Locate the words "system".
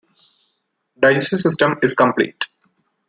1.41-1.75